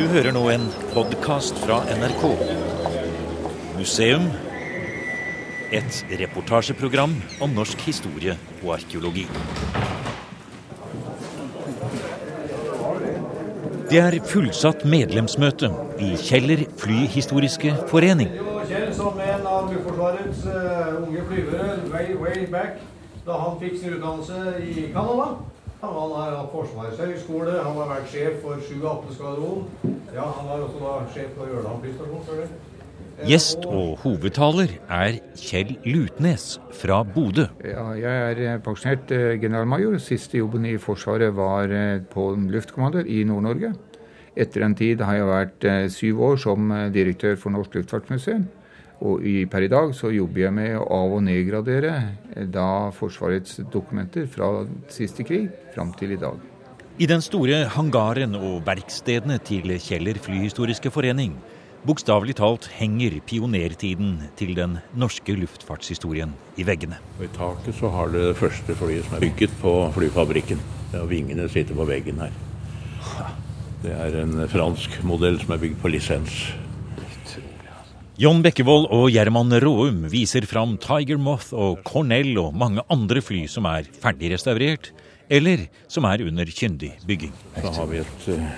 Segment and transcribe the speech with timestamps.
[0.00, 0.62] Du hører nå en
[0.94, 2.22] podkast fra NRK.
[3.76, 4.22] Museum.
[5.76, 7.12] Et reportasjeprogram
[7.44, 8.32] om norsk historie
[8.62, 9.26] og arkeologi.
[13.92, 15.68] Det er fullsatt medlemsmøte
[16.00, 18.32] i Kjeller flyhistoriske forening.
[18.96, 22.80] Som en av Luftforsvarets uh, unge flyvere way, way back
[23.28, 25.34] da han fikk sin utdannelse i Canada.
[25.80, 29.62] Han har hatt Forsvarets høgskole, han har vært sjef for 7-18-skvadron.
[30.12, 32.48] Ja, han var også da sjef for Ørland flystasjon før det.
[33.28, 37.46] Gjest og hovedtaler er Kjell Lutnes fra Bodø.
[37.64, 39.98] Ja, jeg er eh, pensjonert eh, generalmajor.
[40.00, 43.74] Siste jobben i Forsvaret var eh, på luftkommander i Nord-Norge.
[44.40, 48.46] Etter en tid har jeg vært syv år som direktør for Norsk Luftfartsmuseum.
[49.00, 51.92] Og i, per i dag så jobber jeg med å av- og nedgradere
[52.34, 56.36] eh, da Forsvarets dokumenter fra siste krig fram til i dag.
[57.00, 61.38] I den store hangaren og verkstedene til Kjeller flyhistoriske forening
[61.88, 66.98] bokstavelig talt henger pionertiden til den norske luftfartshistorien i veggene.
[67.18, 70.60] Og I taket så har det det første flyet som er bygget på flyfabrikken.
[71.00, 72.34] Og vingene sitter på veggen her.
[73.80, 76.42] Det er en fransk modell som er bygd på lisens.
[78.20, 83.46] John Bekkevold og Gjerman Råum viser fram Tiger Moth og Cornell og mange andre fly
[83.48, 84.90] som er ferdig restaurert,
[85.32, 87.32] eller som er under kyndig bygging.
[87.62, 88.50] Så har vi et eh,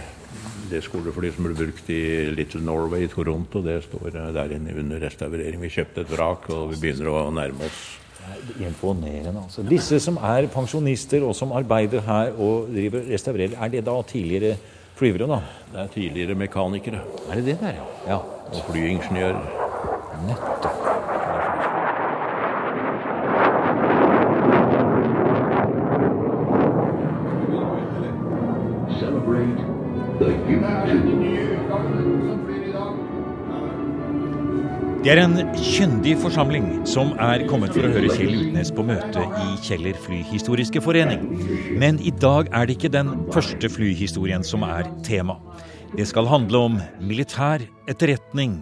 [0.72, 2.00] det skoleflyet som ble brukt i
[2.34, 3.62] Little Norway i Toronto.
[3.62, 5.62] Det står eh, der inne under restaurering.
[5.62, 7.86] Vi kjøpte et vrak, og vi begynner å nærme oss.
[8.58, 9.46] Imponerende.
[9.46, 9.62] altså.
[9.62, 14.58] Disse som er pensjonister og som arbeider her og driver restaurerer, er det da tidligere
[14.98, 15.42] flyvere, da?
[15.70, 17.06] Det er tidligere mekanikere.
[17.30, 17.90] Er det det der, ja?
[18.16, 19.36] ja og flyingeniør.
[20.28, 20.82] Nettopp.
[35.02, 39.24] Det er en kyndig forsamling som er kommet for å høre Kjell Utnes på møte
[39.26, 41.24] i Kjeller flyhistoriske forening.
[41.80, 45.40] Men i dag er det ikke den første flyhistorien som er tema.
[45.92, 47.60] Det skal handle om militær
[47.90, 48.54] etterretning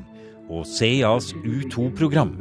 [0.50, 2.32] og CIAs U2-program,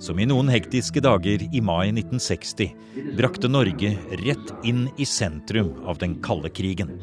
[0.00, 3.90] som i noen hektiske dager i mai 1960 brakte Norge
[4.22, 6.94] rett inn i sentrum av den kalde krigen.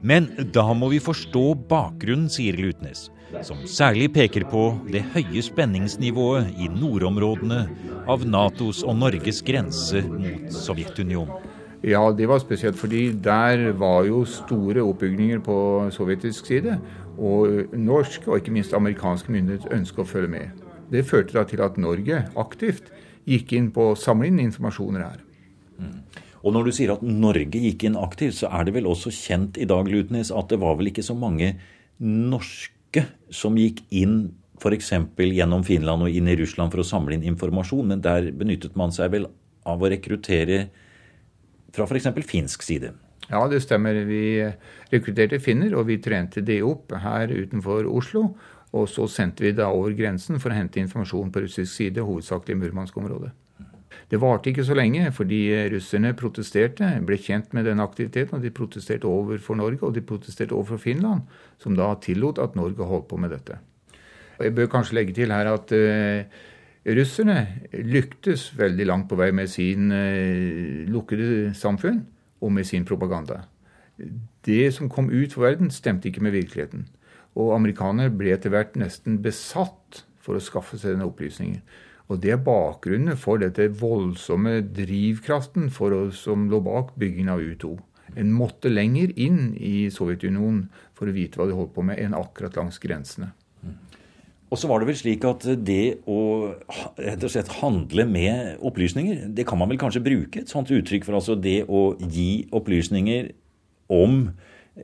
[0.00, 3.10] Men da må vi forstå bakgrunnen, sier Lutnes,
[3.44, 7.64] som særlig peker på det høye spenningsnivået i nordområdene
[8.08, 11.36] av Natos og Norges grense mot Sovjetunionen.
[11.86, 15.58] Ja, det var spesielt fordi der var jo store oppbygninger på
[15.94, 16.78] sovjetisk side.
[17.18, 20.64] Og norsk, og ikke minst amerikanske myndigheter ønsket å følge med.
[20.90, 22.90] Det førte da til at Norge aktivt
[23.28, 25.22] gikk inn på å samle inn informasjoner her.
[25.78, 25.94] Mm.
[26.42, 29.58] Og når du sier at Norge gikk inn aktivt, så er det vel også kjent
[29.60, 31.56] i dag, Lutnes, at det var vel ikke så mange
[31.98, 34.20] norske som gikk inn
[34.58, 34.92] f.eks.
[35.18, 38.94] gjennom Finland og inn i Russland for å samle inn informasjon, men der benyttet man
[38.94, 39.28] seg vel
[39.68, 40.68] av å rekruttere
[41.74, 42.08] fra f.eks.
[42.26, 42.92] finsk side?
[43.28, 43.98] Ja, det stemmer.
[44.08, 44.40] Vi
[44.92, 48.30] rekrutterte finner, og vi trente de opp her utenfor Oslo.
[48.76, 52.56] Og så sendte vi da over grensen for å hente informasjon på russisk side, hovedsakelig
[52.56, 53.30] i Murmansk-området.
[54.08, 55.40] Det varte ikke så lenge, fordi
[55.72, 58.38] russerne protesterte, ble kjent med den aktiviteten.
[58.38, 61.26] Og de protesterte overfor Norge, og de protesterte overfor Finland,
[61.60, 63.58] som da tillot at Norge holdt på med dette.
[64.38, 66.40] Og jeg bør kanskje legge til her at uh,
[66.88, 67.40] Russerne
[67.84, 72.00] lyktes veldig langt på vei med sin eh, lukkede samfunn
[72.40, 73.42] og med sin propaganda.
[74.46, 76.86] Det som kom ut for verden, stemte ikke med virkeligheten.
[77.36, 81.60] Og amerikanere ble etter hvert nesten besatt for å skaffe seg denne opplysningen.
[82.08, 87.74] Og det er bakgrunnen for dette voldsomme drivkraften å, som lå bak byggingen av U2.
[88.16, 92.16] En måtte lenger inn i Sovjetunionen for å vite hva de holdt på med, enn
[92.16, 93.34] akkurat langs grensene.
[94.48, 96.20] Og så var det vel slik at det å
[96.96, 101.04] rett og slett handle med opplysninger, det kan man vel kanskje bruke et sånt uttrykk
[101.04, 103.28] for altså det å gi opplysninger
[103.92, 104.30] om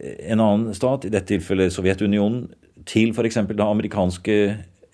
[0.02, 2.48] en annen stat, i dette tilfellet Sovjetunionen,
[2.88, 3.40] til f.eks.
[3.54, 4.36] da amerikanske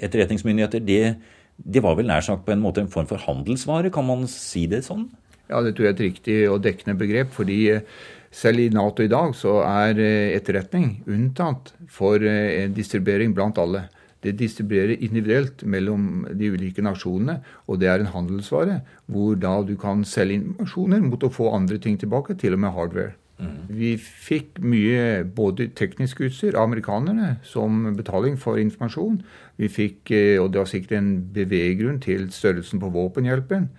[0.01, 1.17] etterretningsmyndigheter, det,
[1.57, 4.67] det var vel nær sagt på en måte en form for handelsvare, kan man si
[4.71, 5.09] det sånn?
[5.51, 7.33] Ja, det tror jeg er et riktig og dekkende begrep.
[7.35, 7.87] fordi eh,
[8.31, 13.89] selv i Nato i dag så er eh, etterretning unntatt for eh, distribuering blant alle.
[14.21, 19.77] Det distribuerer individuelt mellom de ulike nasjonene, og det er en handelsvare hvor da du
[19.81, 23.15] kan selge informasjoner mot å få andre ting tilbake, til og med hardware.
[23.41, 23.61] Mm.
[23.73, 29.23] Vi fikk mye både teknisk utstyr av amerikanerne som betaling for informasjon.
[29.57, 33.71] Vi fikk, eh, og det var sikkert en beveggrunn til størrelsen på våpenhjelpen.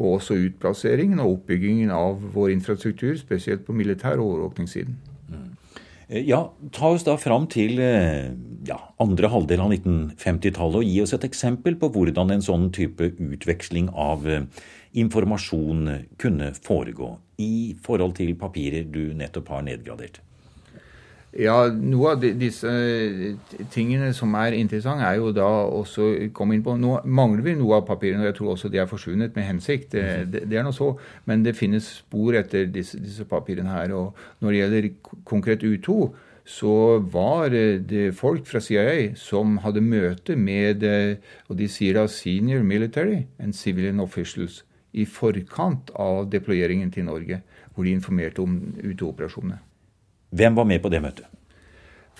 [0.00, 4.96] Og også utplasseringen og oppbyggingen av vår infrastruktur, spesielt på militær- og overvåkningssiden.
[6.10, 8.32] Eh, ja, ta oss da fram til eh,
[8.66, 13.12] ja, andre halvdel av 1950-tallet og gi oss et eksempel på hvordan en sånn type
[13.14, 14.42] utveksling av eh,
[15.00, 15.86] informasjon
[16.20, 20.18] kunne foregå i forhold til papirer du nettopp har nedgradert.
[21.38, 22.70] Ja, Noe av disse
[23.70, 27.78] tingene som er interessant, er jo da også komme inn på Nå mangler vi noe
[27.78, 29.92] av papirene, og jeg tror også de er forsvunnet med hensikt.
[29.94, 30.32] Det, mhm.
[30.32, 30.90] det, det er noe så,
[31.30, 33.94] Men det finnes spor etter disse, disse, papirene her.
[33.94, 34.90] Og når det gjelder
[35.30, 36.00] konkret U2,
[36.50, 42.64] så var det folk fra CIA som hadde møte med og de sier da senior
[42.66, 47.42] military and civilian officials i forkant av deployeringen til Norge,
[47.74, 49.60] hvor de informerte om U2-operasjonene.
[50.30, 51.26] Hvem var med på det møtet?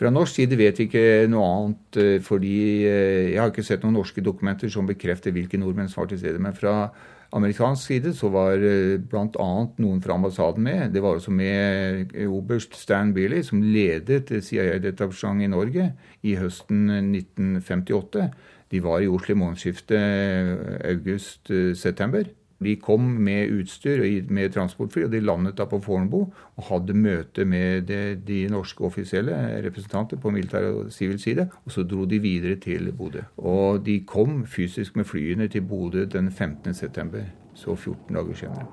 [0.01, 2.57] Fra norsk side vet vi ikke noe annet, eh, fordi
[2.89, 6.23] eh, jeg har ikke sett noen norske dokumenter som bekrefter hvilke nordmenn som var til
[6.23, 6.41] stede.
[6.41, 6.89] Men fra
[7.37, 9.51] amerikansk side så var eh, bl.a.
[9.85, 10.95] noen fra ambassaden med.
[10.95, 15.93] Det var også med oberst Stan Bailey, som ledet CIA-detasjementet i Norge
[16.25, 18.31] i høsten 1958.
[18.73, 22.33] De var i Oslo i månedsskiftet august-september.
[22.65, 26.19] De kom med utstyr med transportfly, og de landet da på Fornebu
[26.57, 29.33] og hadde møte med de, de norske offisielle
[29.65, 31.49] representanter på militær og sivil side.
[31.65, 33.23] Og så dro de videre til Bodø.
[33.39, 37.23] Og de kom fysisk med flyene til Bodø den 15.9.,
[37.55, 38.67] så 14 dager senere.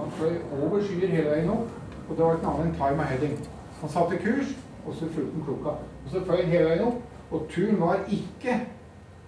[0.00, 1.70] Han fløy over skyer hele veien opp,
[2.08, 3.38] og det var ikke noe annet enn time heading.
[3.80, 4.52] Han satte kurs,
[4.82, 5.78] og så fulgte han klokka.
[6.04, 7.00] Og så fløy han hele veien opp,
[7.30, 8.58] og turen var ikke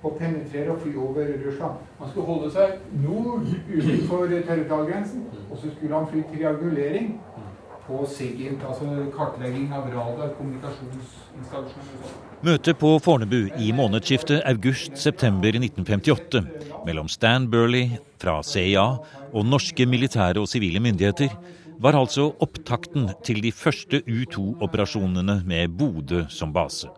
[0.02, 1.82] å penetrere og fly over Russland.
[2.00, 2.68] Han skulle holde seg
[3.04, 7.12] nord utenfor territorialgrensen, og så skulle han fly triangulering
[7.86, 12.12] på SIGINT, altså kartlegging av radar, kommunikasjonsinstallasjoner.
[12.46, 16.42] Møtet på Fornebu i månedsskiftet august-september 1958
[16.86, 18.86] mellom Stan Burley fra CIA
[19.32, 21.34] og norske militære og sivile myndigheter
[21.82, 26.90] var altså opptakten til de første U-2-operasjonene med Bodø som base.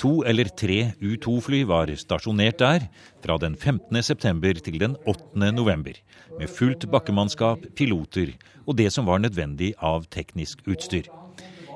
[0.00, 2.86] To eller tre U-2-fly var stasjonert der
[3.24, 4.02] fra den 15.
[4.02, 5.52] september til den 8.
[5.54, 5.94] november,
[6.38, 8.34] med fullt bakkemannskap, piloter
[8.66, 11.10] og det som var nødvendig av teknisk utstyr.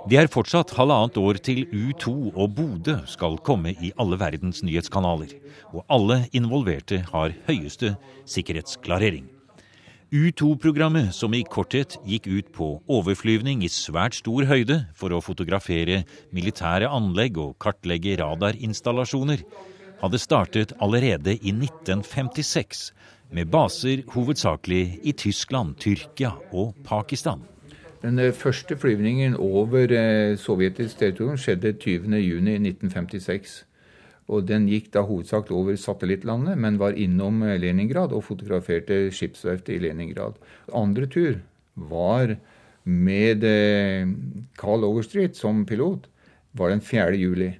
[0.07, 5.33] Det er fortsatt halvannet år til U2 og Bodø skal komme i alle verdens nyhetskanaler,
[5.75, 7.97] og alle involverte har høyeste
[8.31, 9.27] sikkerhetsklarering.
[10.15, 16.05] U2-programmet, som i korthet gikk ut på overflyvning i svært stor høyde for å fotografere
[16.31, 19.43] militære anlegg og kartlegge radarinstallasjoner,
[19.99, 22.93] hadde startet allerede i 1956,
[23.35, 27.43] med baser hovedsakelig i Tyskland, Tyrkia og Pakistan.
[28.05, 33.65] Den eh, første flyvningen over eh, sovjetisk territorium skjedde 20.6.1956.
[34.27, 39.77] Og den gikk da hovedsakelig over satellittlandet, men var innom eh, Leningrad og fotograferte skipsverftet
[39.77, 40.41] i Leningrad.
[40.75, 41.39] Andre tur
[41.77, 42.35] var
[42.87, 44.09] med eh,
[44.59, 46.09] Carl Overstreet som pilot,
[46.57, 47.15] var den 4.
[47.21, 47.53] juli.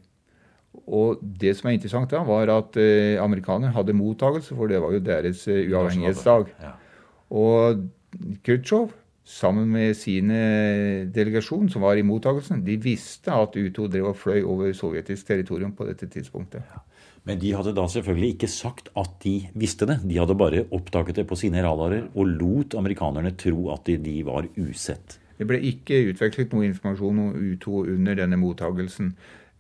[0.87, 4.95] Og det som er interessant da, var at eh, amerikanerne hadde mottagelse, for det var
[4.95, 6.53] jo deres eh, uavhengighetsdag.
[7.35, 7.87] Og
[8.47, 8.93] Khrusjtsjov
[9.27, 10.41] sammen med sine
[11.15, 15.75] delegasjon som var i mottakelsen, de visste at U2 drev og fløy over sovjetisk territorium
[15.75, 16.63] på dette tidspunktet.
[16.71, 16.85] Ja.
[17.27, 19.99] Men de hadde da selvfølgelig ikke sagt at de visste det.
[20.07, 24.21] De hadde bare oppdaget det på sine radarer og lot amerikanerne tro at de, de
[24.27, 25.19] var usett.
[25.37, 29.11] Det ble ikke utvekslet noe informasjon om U2 under denne mottagelsen.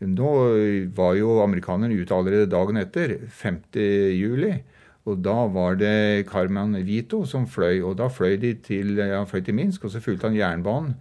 [0.06, 0.30] Nå
[0.94, 3.60] var jo amerikanerne ute allerede dagen etter, 5.
[4.14, 4.54] juli.
[5.06, 9.44] Og da var det Carmen Vito som fløy, og da fløy de til, ja, fløy
[9.46, 10.96] til Minsk, og så fulgte han jernbanen,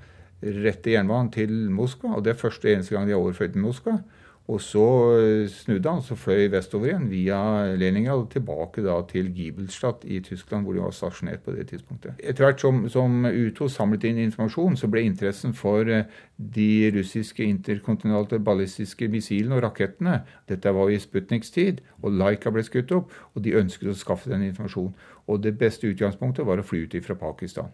[0.46, 2.14] rette jernbanen til Moskva.
[2.14, 3.98] Og det er første eneste gang de har overfløyet til Moskva.
[4.46, 4.86] Og så
[5.18, 7.38] eh, snudde han, så fløy vestover igjen via
[7.80, 12.20] Leningrad og tilbake da til Giebelstadt i Tyskland, hvor de var stasjonert på det tidspunktet.
[12.22, 16.06] Etter hvert som, som U2 samlet inn informasjon, så ble interessen for eh,
[16.38, 22.62] de russiske interkontinentale ballistiske missilene og rakettene Dette var i Sputniks tid, og Laika ble
[22.68, 24.94] skutt opp, og de ønsket å skaffe den informasjonen.
[25.26, 27.74] Og det beste utgangspunktet var å fly ut fra Pakistan.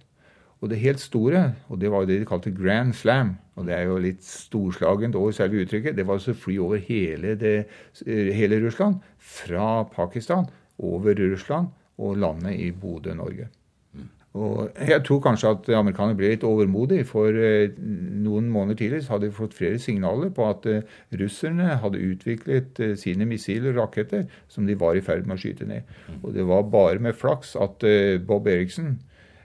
[0.61, 3.73] Og det helt store, og det var jo det de kalte grand slam, og det
[3.73, 7.55] er jo litt storslagent over selve uttrykket, det var altså fly over hele, det,
[8.05, 10.45] hele Russland, fra Pakistan
[10.77, 13.49] over Russland og landet i Bodø, Norge.
[14.31, 19.27] Og jeg tror kanskje at amerikanerne ble litt overmodige, for eh, noen måneder tidligere hadde
[19.27, 20.85] de fått flere signaler på at eh,
[21.19, 25.43] russerne hadde utviklet eh, sine missiler og raketter som de var i ferd med å
[25.43, 25.89] skyte ned.
[26.21, 27.83] Og det var bare med flaks at
[28.27, 29.01] Bob Eriksen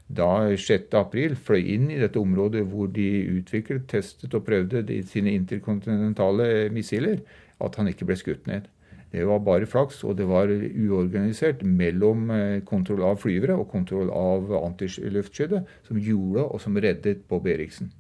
[0.06, 3.08] da 6.4 fløy inn i dette området hvor de
[3.40, 7.20] utviklet, testet og prøvde de, sine interkontinentale missiler,
[7.58, 8.68] at han ikke ble skutt ned.
[9.10, 14.10] Det var bare flaks, og det var uorganisert mellom eh, kontroll av flyvere og kontroll
[14.12, 17.92] av antiluftskytset, som gjorde og som reddet Bob Eriksen.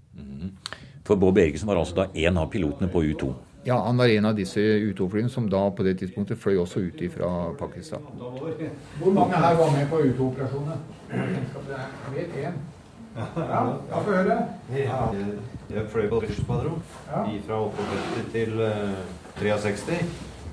[1.06, 3.30] For Bob Eriksen var altså da en av pilotene på U2?
[3.66, 7.00] Ja, han var en av disse U2-flyene som da på det tidspunktet fløy også ut
[7.10, 8.04] fra Pakistan.
[9.00, 10.84] Hvor mange her var med på U2-operasjonen?
[11.10, 12.60] Jeg vet én.
[13.16, 14.38] Ja, jeg får høre.
[14.70, 18.54] Jeg fløy på Kystskvadron fra 58 til
[19.40, 19.98] 63.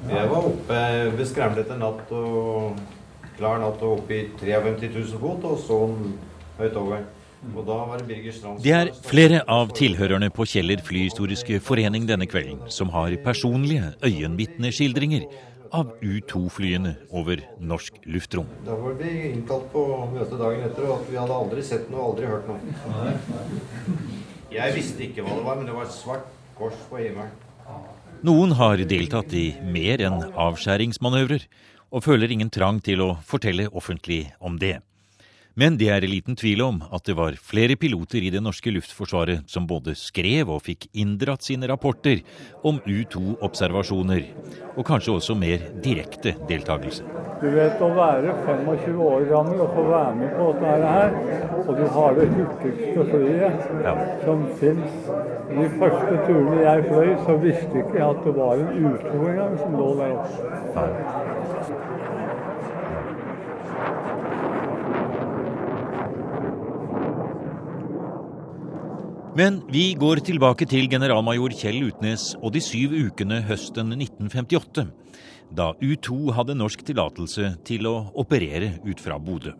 [0.09, 0.83] Jeg var oppe
[1.17, 1.25] ved
[1.61, 2.79] etter natt og
[3.37, 5.83] klar natt og oppe i 53 000 fot, og så
[6.57, 7.05] høyt over.
[8.63, 15.25] Det er flere av tilhørerne på Kjeller flyhistoriske forening denne kvelden som har personlige øyenvitneskildringer
[15.73, 18.47] av U2-flyene over norsk luftrom.
[18.65, 19.83] Da var vi innkalt på
[20.13, 23.17] møte dagen etter, og at vi hadde aldri sett noe, aldri hørt noe.
[24.53, 27.33] Jeg visste ikke hva det var, men det var et svart kors på himmelen.
[28.23, 31.47] Noen har deltatt i mer enn avskjæringsmanøvrer,
[31.93, 34.77] og føler ingen trang til å fortelle offentlig om det.
[35.53, 39.45] Men det er liten tvil om at det var flere piloter i det norske luftforsvaret
[39.49, 42.23] som både skrev og fikk inndratt sine rapporter
[42.65, 44.25] om U2-observasjoner,
[44.73, 47.05] og kanskje også mer direkte deltakelse.
[47.43, 51.15] Du vet å være 25 år gammel og få være med på dette her,
[51.67, 53.95] og du har det hurtigste flyet ja.
[54.25, 54.99] som fins.
[55.53, 59.57] De første turene jeg fløy, så visste ikke jeg at det var en U2 engang
[59.61, 60.53] som lå der oppe.
[60.81, 61.82] Ja.
[69.33, 74.83] Men vi går tilbake til generalmajor Kjell Utnes og de syv ukene høsten 1958,
[75.57, 79.55] da U2 hadde norsk tillatelse til å operere ut fra Bodø.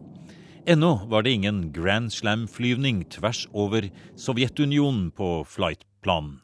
[0.70, 6.38] Ennå var det ingen Grand Slam-flyvning tvers over Sovjetunionen på flightplanen.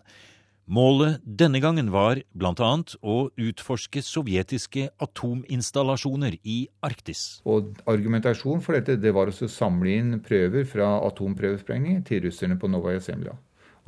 [0.70, 2.74] Målet denne gangen var bl.a.
[3.02, 7.40] å utforske sovjetiske atominstallasjoner i Arktis.
[7.50, 12.70] Og Argumentasjonen for dette det var å samle inn prøver fra atomprøvesprengning til russerne på
[12.70, 13.34] Novaja Zemlja.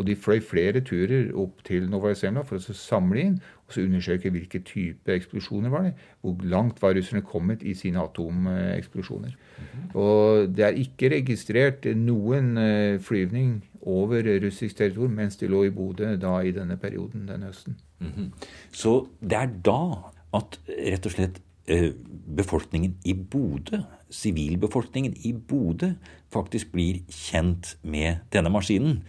[0.02, 3.38] Og de fløy flere turer opp til Novaja Zemlja for å samle inn
[3.72, 5.94] og så undersøke hvilke type eksplosjoner var det.
[6.22, 9.30] Hvor langt var russerne kommet i sine atomeksplosjoner.
[9.32, 9.96] -hmm.
[9.96, 15.70] Og det er ikke registrert noen eh, flyvning over russisk territorium mens de lå i
[15.70, 17.78] Bodø da i denne perioden den høsten.
[18.00, 18.48] Mm -hmm.
[18.72, 20.60] Så det er da at
[20.92, 21.92] rett og slett eh,
[22.36, 23.78] befolkningen i Bodø,
[24.10, 25.94] sivilbefolkningen i Bodø,
[26.34, 29.04] faktisk blir kjent med denne maskinen?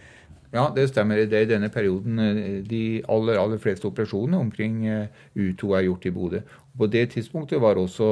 [0.53, 1.23] Ja, det stemmer.
[1.25, 5.87] Det er i denne perioden eh, de aller, aller fleste operasjonene omkring eh, U2 er
[5.87, 6.41] gjort i Bodø.
[6.77, 8.07] På det tidspunktet var også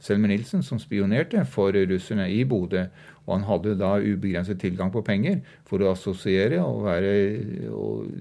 [0.00, 2.86] Selmer Nilsen som spionerte for russerne i Bodø.
[3.26, 7.12] Og han hadde da ubegrenset tilgang på penger for å assosiere og være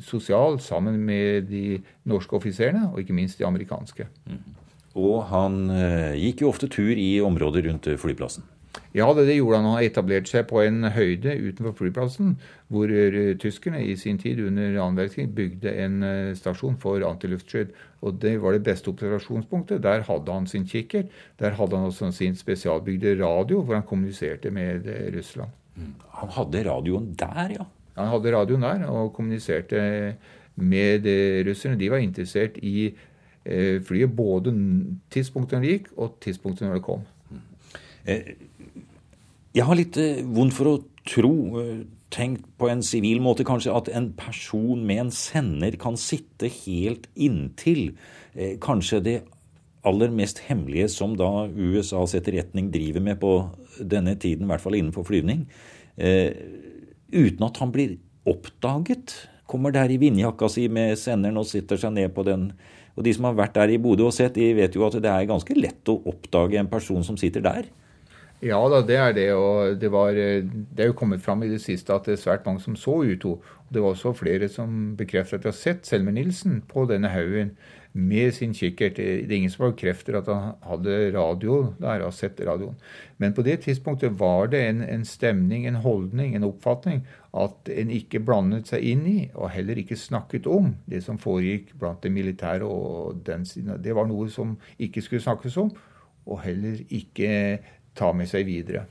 [0.05, 4.09] sosial sammen med de norske offiserene, og ikke minst de amerikanske.
[4.29, 4.43] Mm.
[4.99, 8.45] Og han eh, gikk jo ofte tur i området rundt flyplassen?
[8.95, 9.67] Ja, det, det gjorde han.
[9.69, 12.33] Han etablerte seg på en høyde utenfor flyplassen,
[12.73, 17.75] hvor eh, tyskerne i sin tid under annen verdenskrig bygde en eh, stasjon for antiluftskydd.
[18.01, 19.83] Og Det var det beste observasjonspunktet.
[19.85, 21.13] Der hadde han sin kikkert.
[21.39, 25.53] Der hadde han også sin spesialbygde radio, hvor han kommuniserte med eh, Russland.
[25.75, 25.93] Mm.
[26.23, 27.69] Han hadde radioen der, ja?
[27.99, 30.15] Han hadde radioen der og kommuniserte
[30.55, 31.05] med
[31.45, 31.77] russerne.
[31.79, 32.93] De var interessert i
[33.83, 34.51] flyet både
[35.11, 37.03] tidspunktet når det gikk, og tidspunktet når det kom.
[37.31, 37.43] Mm.
[39.55, 40.75] Jeg har litt eh, vondt for å
[41.09, 41.81] tro, eh,
[42.13, 47.07] tenkt på en sivil måte kanskje, at en person med en sender kan sitte helt
[47.17, 47.95] inntil
[48.35, 49.15] eh, kanskje det
[49.89, 53.33] aller mest hemmelige som da USAs etterretning driver med på
[53.79, 55.45] denne tiden, i hvert fall innenfor flyvning,
[55.95, 57.93] uten at han blir
[58.27, 59.13] oppdaget.
[59.47, 62.49] Kommer der i vindjakka si med senderen og sitter seg ned på den.
[62.99, 65.09] Og de som har vært der i Bodø og sett, de vet jo at det
[65.09, 67.71] er ganske lett å oppdage en person som sitter der.
[68.39, 69.29] Ja da, det er det.
[69.35, 72.45] Og det, var, det er jo kommet fram i det siste at det er svært
[72.47, 73.35] mange som så U2.
[73.69, 77.57] Det var også flere som bekreftet at de har sett Selmer Nilsen på denne haugen
[77.93, 78.95] med sin kikkert.
[78.95, 82.77] Det er ingen som bekrefter at han hadde radio der, har sett radioen.
[83.17, 87.03] Men på det tidspunktet var det en, en, stemning, en holdning, en oppfatning
[87.37, 91.73] at en ikke blandet seg inn i, og heller ikke snakket om, det som foregikk
[91.81, 93.75] blant det militære og den siden.
[93.83, 95.73] Det var noe som ikke skulle snakkes om,
[96.29, 97.59] og heller ikke
[97.97, 98.85] ta med seg videre.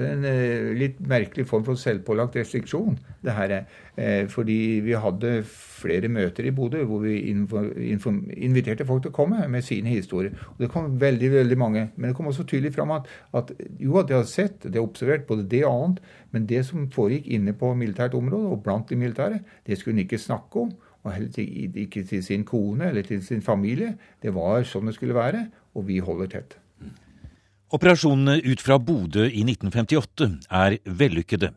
[0.00, 2.96] En eh, litt merkelig form for selvpålagt restriksjon.
[3.22, 3.64] det her er.
[3.96, 9.44] Eh, fordi vi hadde flere møter i Bodø hvor vi inviterte folk til å komme
[9.52, 10.32] med sine historier.
[10.54, 11.90] Og Det kom veldig veldig mange.
[11.96, 14.86] Men det kom også tydelig fram at, at jo, at de har sett, de har
[14.86, 16.00] observert både det og annet,
[16.32, 20.06] men det som foregikk inne på militært område og blant de militære, det skulle hun
[20.06, 20.72] ikke snakke om.
[21.02, 23.96] og heller ikke til sin kone eller til sin familie.
[24.22, 26.61] Det var sånn det skulle være, og vi holder tett.
[27.72, 31.54] Operasjonene ut fra Bodø i 1958 er vellykkede,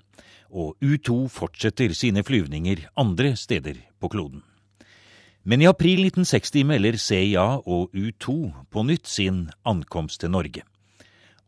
[0.47, 4.39] og U2 fortsetter sine flyvninger andre steder på kloden.
[5.43, 8.37] Men i april 1960 melder CIA og U2
[8.71, 10.63] på nytt sin ankomst til Norge.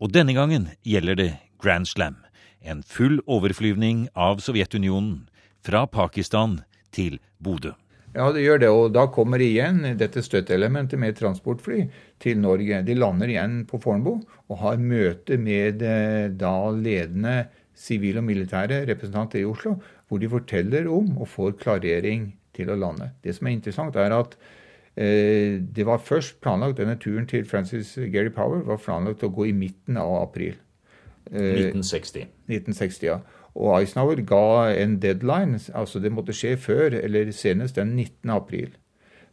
[0.04, 1.32] Og denne gangen gjelder det
[1.64, 2.20] Grand Slam,
[2.60, 5.30] en full overflyvning av Sovjetunionen
[5.64, 6.60] fra Pakistan
[6.92, 7.72] til Bodø.
[8.18, 8.70] Ja, det gjør det.
[8.74, 11.84] Og da kommer igjen dette støtteelementet med transportfly
[12.24, 12.82] til Norge.
[12.88, 17.38] De lander igjen på Fornebu og har møte med eh, da ledende
[17.78, 19.76] sivile og militære representanter i Oslo,
[20.10, 23.12] hvor de forteller om og får klarering til å lande.
[23.22, 24.34] Det som er interessant, er at
[24.98, 29.52] eh, det var først planlagt denne turen til Francis Gary Power var planlagt å gå
[29.52, 30.58] i midten av april.
[31.30, 32.24] 1960.
[32.24, 33.20] Eh, 1960, ja.
[33.58, 38.30] Og Eisenhower ga en deadline, altså det måtte skje før eller senest den 19.
[38.36, 38.76] april.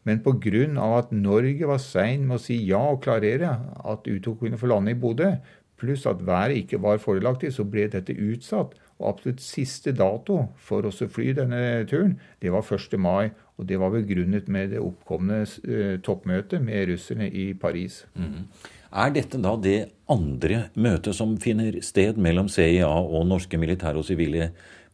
[0.04, 0.64] Men pga.
[0.98, 3.52] at Norge var sein med å si ja og klarere
[3.84, 5.36] at U2 kunne få lande i Bodø,
[5.80, 8.74] pluss at været ikke var fordelaktig, så ble dette utsatt.
[8.98, 12.94] Og absolutt siste dato for oss å fly denne turen, det var 1.
[13.00, 13.32] mai.
[13.58, 18.00] Og det var begrunnet med det oppkomne uh, toppmøtet med russerne i Paris.
[18.18, 18.48] Mm.
[18.94, 19.78] Er dette da det
[20.12, 24.52] andre møtet som finner sted mellom CIA og norske militære og sivile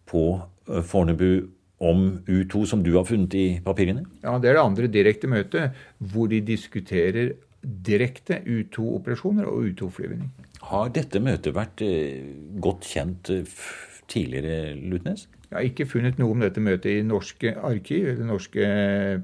[0.09, 1.51] på eh, Fornebu
[1.85, 4.07] om U2, som du har funnet i papirene?
[4.25, 10.33] Ja, det er det andre direkte møtet hvor de diskuterer direkte U2-operasjoner og U2-flyvning.
[10.71, 12.25] Har dette møtet vært eh,
[12.57, 13.61] godt kjent eh,
[14.09, 15.29] tidligere, Lutnes?
[15.51, 18.69] Jeg har ikke funnet noe om dette møtet i norske arkiv eller norske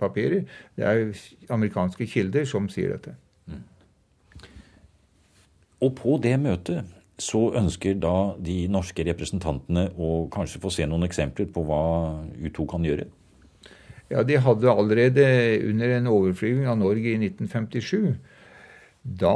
[0.01, 0.45] papirer.
[0.77, 1.07] Det er
[1.55, 3.17] amerikanske kilder som sier dette.
[5.85, 11.07] Og på det møtet så ønsker da de norske representantene å kanskje få se noen
[11.07, 11.85] eksempler på hva
[12.37, 13.07] U2 kan gjøre?
[14.13, 15.25] Ja, de hadde allerede
[15.67, 18.15] under en overflyving av Norge i 1957
[19.03, 19.33] Da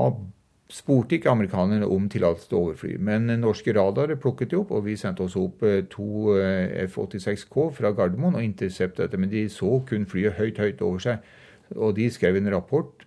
[0.70, 2.92] spurte ikke amerikanerne om tillatelse til å overfly.
[3.02, 7.66] Men norske radarer plukket de opp, og vi sendte også opp eh, to eh, F-86K
[7.74, 9.18] fra Gardermoen og interceptet dette.
[9.18, 11.26] Men de så kun flyet høyt, høyt over seg.
[11.74, 13.02] Og de skrev en rapport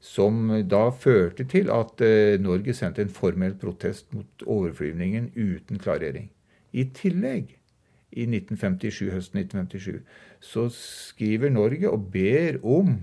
[0.00, 6.30] som da førte til at eh, Norge sendte en formell protest mot overflyvningen uten klarering.
[6.72, 7.56] I tillegg,
[8.08, 10.02] i 1957, høsten 1957,
[10.40, 12.94] så skriver Norge og ber om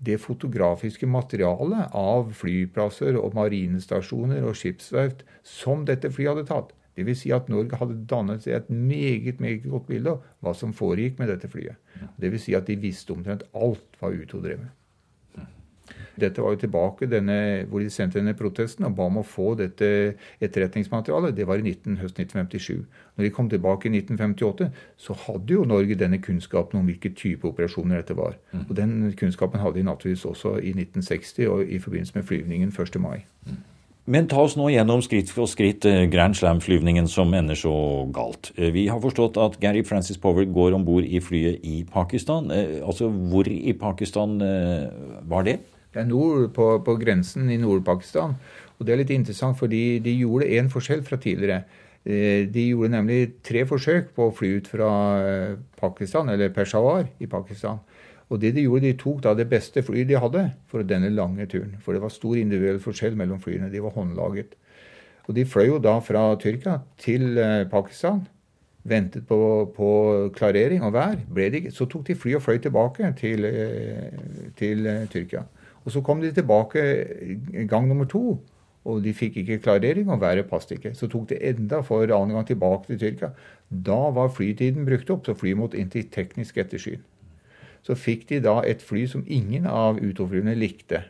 [0.00, 6.76] det fotografiske materialet av flyplasser og marinestasjoner og skipsverft som dette flyet hadde tatt.
[6.96, 7.22] Dvs.
[7.22, 11.20] Si at Norge hadde dannet seg et meget meget godt bilde av hva som foregikk
[11.20, 11.78] med dette flyet.
[12.20, 12.46] Dvs.
[12.46, 14.72] Si at de visste omtrent alt hva U2 drev med.
[16.20, 17.38] Dette var jo tilbake denne,
[17.70, 19.88] hvor de sendte denne protesten og ba om å få dette
[20.40, 21.36] etterretningsmaterialet.
[21.36, 22.84] Det var i 19, høsten 1957.
[23.16, 27.48] Når de kom tilbake i 1958, så hadde jo Norge denne kunnskapen om hvilke type
[27.48, 28.38] operasjoner dette var.
[28.52, 28.64] Mm.
[28.68, 33.00] Og Den kunnskapen hadde de naturligvis også i 1960 og i forbindelse med flyvningen 1.
[33.00, 33.24] mai.
[33.46, 33.60] Mm.
[34.10, 37.72] Men ta oss nå gjennom skritt for skritt eh, Grand Slam-flyvningen som ender så
[38.14, 38.50] galt.
[38.56, 42.50] Eh, vi har forstått at Gary Francis Power går om bord i flyet i Pakistan.
[42.54, 44.40] Eh, altså hvor i Pakistan
[45.30, 45.60] var det?
[45.90, 48.36] Det er nord på, på grensen i Nord-Pakistan.
[48.78, 51.64] Og det er litt interessant, fordi de gjorde én forskjell fra tidligere.
[52.04, 57.10] Eh, de gjorde nemlig tre forsøk på å fly ut fra eh, Pakistan, eller Peshawar
[57.20, 57.82] i Pakistan.
[58.30, 61.44] Og det de gjorde, de tok da det beste flyet de hadde for denne lange
[61.50, 61.74] turen.
[61.84, 63.68] For det var stor individuell forskjell mellom flyene.
[63.72, 64.54] De var håndlaget.
[65.28, 68.22] Og de fløy jo da fra Tyrkia til eh, Pakistan.
[68.88, 69.36] Ventet på,
[69.76, 69.88] på
[70.32, 71.18] klarering og vær.
[71.28, 71.66] Ble de.
[71.74, 73.44] Så tok de fly og fløy tilbake til,
[74.56, 75.42] til Tyrkia.
[75.84, 76.82] Og så kom de tilbake
[77.68, 78.40] gang nummer to,
[78.84, 80.94] og de fikk ikke klarering, og været passet ikke.
[80.94, 83.30] Så tok det enda for annen gang tilbake til Tyrkia.
[83.70, 87.04] Da var flytiden brukt opp, så flyet måtte inn til teknisk ettersyn.
[87.82, 91.04] Så fikk de da et fly som ingen av utoflyverne likte.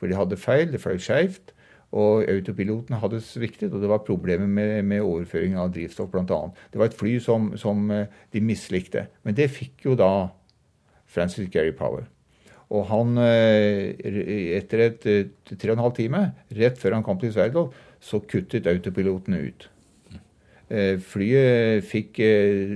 [0.00, 1.52] For de hadde feil, det fløy skeivt,
[1.94, 6.40] og autopiloten hadde sviktet, og det var problemer med, med overføring av drivstoff bl.a.
[6.72, 9.06] Det var et fly som, som eh, de mislikte.
[9.22, 10.10] Men det fikk jo da
[11.06, 12.08] Francis Gary Power.
[12.74, 13.94] Og han, eh,
[14.58, 16.24] etter et eh, tre og en halv time,
[16.58, 19.68] rett før han kom til Sverdrup, så kuttet autopilotene ut.
[20.74, 22.18] Eh, flyet fikk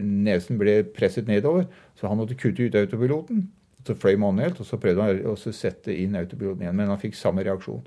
[0.04, 1.66] Nesen ble presset nedover,
[1.98, 3.48] så han måtte kutte ut autopiloten.
[3.86, 6.76] Så fløy manuelt, og så prøvde han å sette inn autopiloten igjen.
[6.76, 7.80] Men han fikk samme reaksjon.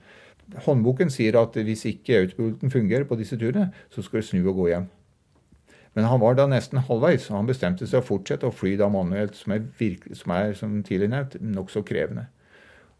[0.65, 4.57] Håndboken sier at hvis ikke autopiloten fungerer på disse turene, så skal du snu og
[4.57, 4.89] gå hjem.
[5.97, 8.87] Men han var da nesten halvveis, og han bestemte seg å fortsette å fly da
[8.91, 12.29] manuelt, som er, virkelig, som, er som tidligere nevnt, nokså krevende.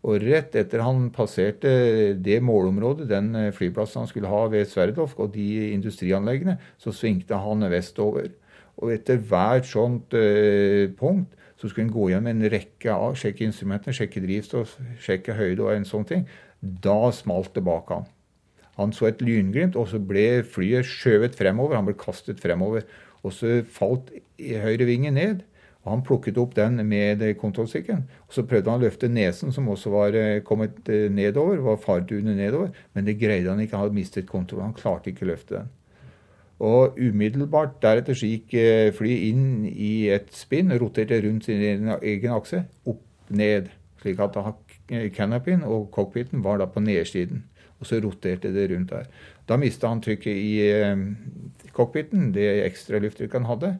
[0.01, 1.71] Og rett etter han passerte
[2.17, 7.63] det målområdet, den flyplassen han skulle ha ved Sverdlovsk og de industrianleggene, så svingte han
[7.71, 8.31] vestover.
[8.81, 13.45] Og etter hvert sånt eh, punkt så skulle en gå gjennom en rekke av, sjekke
[13.45, 14.73] instrumentene, sjekke drivstoff,
[15.03, 16.25] sjekke høyde og en sånn ting.
[16.59, 18.09] Da smalt det bak ham.
[18.81, 21.77] Han så et lynglimt, og så ble flyet skjøvet fremover.
[21.77, 22.85] Han ble kastet fremover.
[23.21, 24.09] Og så falt
[24.41, 25.43] høyrevingen ned.
[25.81, 28.05] Og Han plukket opp den med kontrollstikken.
[28.27, 31.57] og Så prøvde han å løfte nesen, som også var eh, kommet eh, nedover.
[31.57, 33.77] var faretruende nedover, Men det greide han ikke.
[33.77, 34.69] Han hadde mistet kontrollen.
[34.69, 35.69] Han klarte ikke å løfte den.
[36.61, 42.35] Og umiddelbart deretter så gikk eh, flyet inn i et spinn, roterte rundt sin egen
[42.35, 43.71] akse, opp ned.
[44.01, 44.37] Slik at
[45.13, 47.43] canopyen og cockpiten var da på nedsiden.
[47.81, 49.09] Og så roterte det rundt der.
[49.49, 53.71] Da mista han trykket i cockpiten, det ekstra lufttrykket han hadde.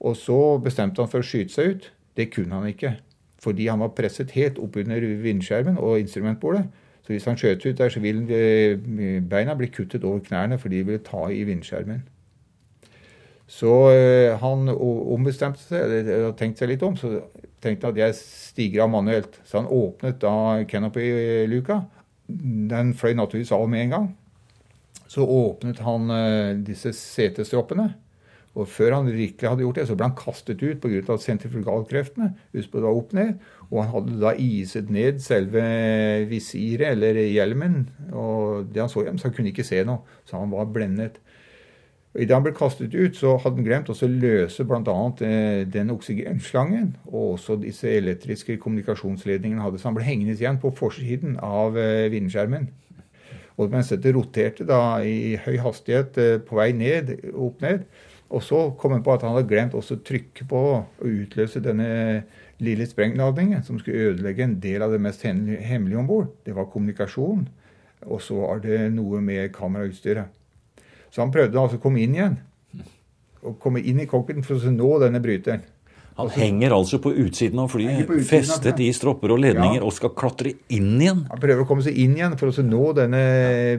[0.00, 1.90] Og så bestemte han for å skyte seg ut.
[2.16, 2.94] Det kunne han ikke.
[3.40, 6.64] Fordi han var presset helt oppunder vindskjermen og instrumentbordet.
[7.04, 10.72] Så hvis han skjøt ut der, så ville eh, beina bli kuttet over knærne, for
[10.72, 12.02] de ville ta i vindskjermen.
[13.50, 17.16] Så eh, han ombestemte seg, og tenkte seg litt om, så
[17.64, 19.40] tenkte han at jeg stiger av manuelt.
[19.44, 20.34] Så han åpnet da
[20.70, 21.80] canopy-luka.
[22.70, 24.06] Den fløy naturligvis av med en gang.
[25.10, 27.88] Så åpnet han eh, disse setestroppene.
[28.58, 31.16] Og før han virkelig hadde gjort det, så ble han kastet ut pga.
[31.22, 32.32] sentrifugalkreftene.
[32.54, 33.34] Husk på det var opp ned.
[33.70, 35.62] Og han hadde da iset ned selve
[36.30, 37.84] visiret, eller hjelmen.
[38.10, 40.02] Og det han så hjem, så han kunne ikke se noe.
[40.26, 41.20] Så han var blendet.
[42.10, 44.94] Og Idet han ble kastet ut, så hadde han glemt å løse bl.a.
[45.22, 49.78] Eh, den oksygenslangen og også disse elektriske kommunikasjonsledningene hadde.
[49.78, 52.66] Så han ble hengende igjen på forsiden av eh, vindskjermen.
[53.60, 57.86] Og mens dette roterte da i høy hastighet eh, på vei ned, opp ned,
[58.30, 61.62] og så kom han på at han hadde glemt også å trykke på å utløse
[61.62, 62.24] denne
[62.62, 66.28] lille sprengladningen som skulle ødelegge en del av det mest hemmelige om bord.
[66.46, 67.46] Det var kommunikasjon,
[68.06, 70.39] og så var det noe med kamerautstyret.
[71.10, 72.38] Så han prøvde altså å komme inn igjen.
[73.40, 75.64] Å komme inn i cockpiten for å nå denne bryteren.
[76.20, 79.86] Han henger altså på utsiden av flyet, utsiden festet av i stropper og ledninger, ja.
[79.86, 81.22] og skal klatre inn igjen?
[81.30, 83.20] Han prøver å komme seg inn igjen for å nå denne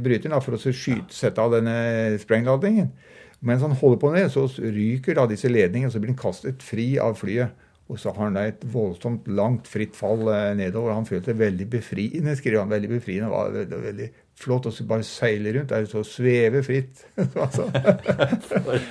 [0.01, 1.75] bryteren, for å skyte, sette av denne
[2.23, 2.89] sprengladningen.
[3.45, 6.65] Mens han holder på med det, så ryker da disse ledningene, så blir han kastet
[6.65, 7.53] fri av flyet.
[7.91, 10.93] Og så har han da et voldsomt langt fritt fall eh, nedover.
[10.95, 12.71] Han følte det veldig befriende, skriver han.
[12.71, 13.31] Veldig befriende.
[13.33, 14.07] Var veldig, veldig
[14.41, 15.69] flott å bare seile rundt.
[15.69, 17.05] Det er så sveve fritt.
[17.41, 17.67] Altså.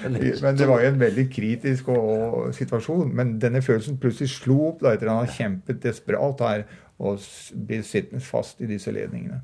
[0.09, 3.13] Men det var jo en veldig kritisk og, og situasjon.
[3.17, 6.65] Men denne følelsen plutselig slo opp da etter at han har kjempet desperat her
[7.01, 7.23] og
[7.69, 9.41] blir sittende fast i disse ledningene.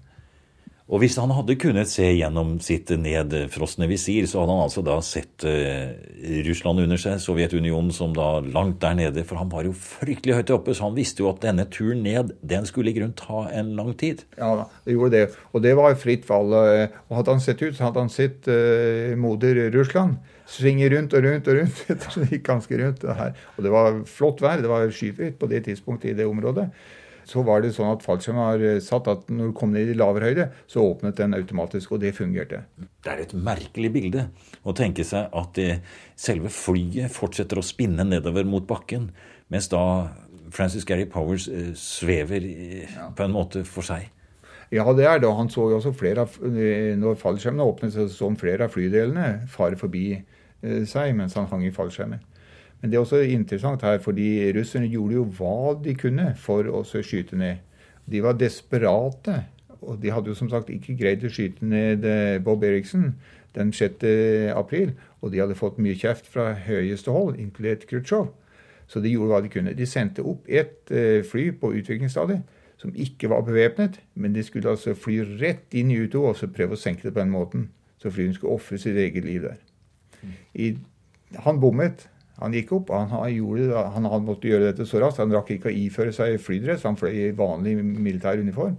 [0.86, 5.00] Og hvis han hadde kunnet se gjennom sitt nedfrosne visir, så hadde han altså da
[5.02, 5.96] sett uh,
[6.46, 9.24] Russland under seg, Sovjetunionen som da langt der nede.
[9.26, 12.30] For han var jo fryktelig høyt oppe, så han visste jo at denne turen ned,
[12.38, 14.22] den skulle i grunn ta en lang tid.
[14.38, 15.24] Ja, det gjorde det.
[15.50, 16.54] Og det var fritt fall.
[16.54, 21.16] Eh, og hadde han sett ut, så hadde han sett uh, moder Russland svinge rundt
[21.18, 21.82] og rundt og rundt.
[22.22, 23.34] det gikk ganske rundt det her.
[23.56, 26.68] Og det var flott vær, det var skyfritt på det tidspunktet i det området
[27.26, 29.96] så var det sånn at fallskjermen har eh, satt at når du kom ned i
[29.98, 32.62] lavere høyde, så åpnet den automatisk, og det fungerte.
[32.76, 34.26] Det er et merkelig bilde
[34.62, 35.80] å tenke seg at det,
[36.18, 39.10] selve flyet fortsetter å spinne nedover mot bakken,
[39.52, 39.82] mens da
[40.54, 42.46] Francis Gary Powers eh, svever
[43.18, 44.12] på en måte for seg.
[44.74, 45.30] Ja, det er det.
[45.30, 48.74] Han så jo også flere av, eh, Når fallskjermene åpnet, så så han flere av
[48.74, 50.08] flydelene fare forbi
[50.88, 52.22] seg mens han hang i fallskjermen.
[52.80, 56.82] Men det er også interessant her, fordi russerne gjorde jo hva de kunne for å
[56.84, 57.62] skyte ned.
[58.06, 59.40] De var desperate.
[59.80, 63.14] Og de hadde jo som sagt ikke greid å skyte ned eh, Bob Eriksen
[63.56, 64.04] den 6.
[64.54, 64.92] april.
[65.22, 68.30] Og de hadde fått mye kjeft fra høyeste hold, inkludert Khrusjtsjov.
[68.86, 69.74] Så de gjorde hva de kunne.
[69.74, 72.44] De sendte opp ett eh, fly på utviklingsstadiet
[72.76, 76.48] som ikke var bevæpnet, men de skulle altså fly rett inn i U2 og så
[76.52, 77.70] prøve å senke det på den måten.
[78.02, 79.62] Så flyene skulle ofre sitt eget liv der.
[80.54, 80.74] I,
[81.40, 82.08] han bommet.
[82.42, 82.92] Han gikk opp.
[82.92, 85.22] Han, gjorde, han hadde måttet gjøre dette så raskt.
[85.22, 86.84] Han rakk ikke å iføre seg flydress.
[86.88, 88.76] Han fløy i vanlig militær uniform.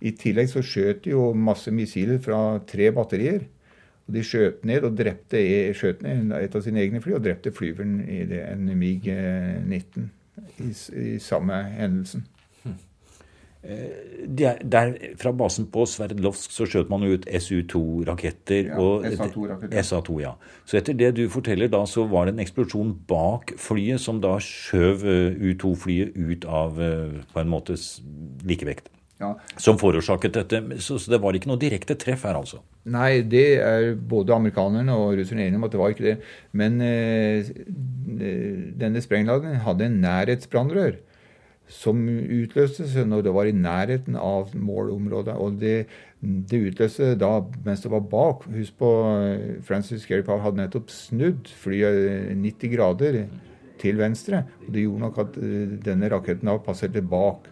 [0.00, 3.44] I tillegg så skjøt de jo masse missiler fra tre batterier.
[4.08, 5.42] Og De skjøt ned og drepte
[5.76, 10.08] skjøt ned et av sine egne fly og drepte flyveren i det, en MiG-19
[10.64, 12.24] i, i samme hendelsen.
[13.60, 14.09] Eh,
[14.40, 18.70] der, der, fra basen på Sverdlovsk så skjøt man ut SU-2-raketter.
[18.72, 19.82] Ja, SA-2-raketter.
[19.86, 20.34] SA-2, ja.
[20.68, 24.36] Så etter det du forteller da, så var det en eksplosjon bak flyet som da
[24.44, 27.78] skjøv eh, U-2-flyet ut av eh, på en måte
[28.48, 28.90] likevekt.
[29.20, 29.34] Ja.
[29.60, 30.60] Som forårsaket dette.
[30.80, 32.62] Så, så, det var ikke noe direkte treff her, altså?
[32.88, 36.16] Nei, det er både amerikanerne og russerne enige om at det var ikke det.
[36.56, 37.52] Men eh,
[38.80, 40.96] denne sprengladen hadde en nærhetsbrannrør
[41.70, 45.36] som utløste seg når det var i nærheten av målområdet.
[45.38, 45.86] Og det
[46.20, 48.42] Det utløste da mens det var bak.
[48.52, 48.88] Husk på
[49.64, 53.24] Francis Gary Powell hadde nettopp snudd flyet 90 grader
[53.80, 54.44] til venstre.
[54.66, 55.32] og Det gjorde nok at
[55.86, 57.48] denne raketten da passerte bak.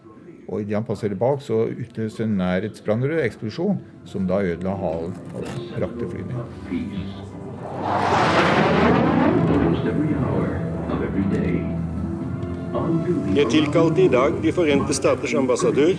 [0.49, 5.43] Og idet han passerte bak, så utløste en nærhetsbrannrød eksplosjon, som da ødela halen og
[5.73, 6.45] brakte flyet ned.
[13.35, 15.93] Jeg tilkalte i dag De forente staters ambassadør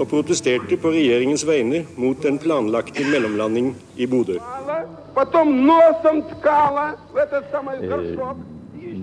[0.00, 4.38] og protesterte på regjeringens vegne mot den planlagte mellomlanding i Bodø.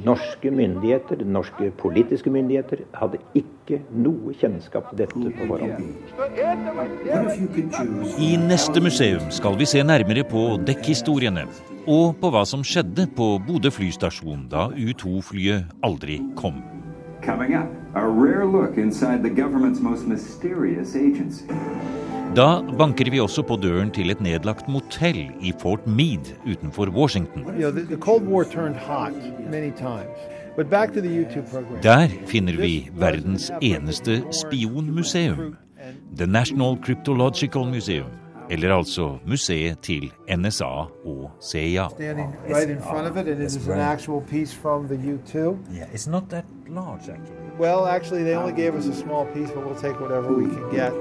[0.06, 5.94] Norske myndigheter, norske politiske myndigheter, hadde ikke noe kjennskap til dette på forhånd.
[8.18, 11.46] I neste museum skal vi se nærmere på dekkhistoriene,
[11.90, 16.62] og på hva som skjedde på Bodø flystasjon da U2-flyet aldri kom.
[17.26, 21.50] Coming up, a rare look inside the government's most mysterious agency.
[22.36, 27.44] Da banker vi også på døren til et nedlagt motell i Fort Meade utenfor Washington.
[31.84, 35.56] Der finner vi verdens eneste spionmuseum,
[36.18, 38.29] The National Cryptological Museum.
[38.50, 41.86] Eller altså museet til NSA og CIA.
[41.86, 45.58] Right in front of it, and it is an actual piece from the U-2.
[45.72, 47.38] Yeah, it's not that large, actually.
[47.60, 50.72] Well, actually, they only gave us a small piece, but we'll take whatever we can
[50.72, 50.94] get.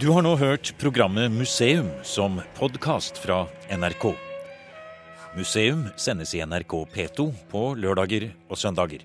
[0.00, 4.14] Du har nå hørt programmet Museum som podkast fra NRK.
[5.36, 9.04] Museum sendes i NRK P2 på lørdager og søndager.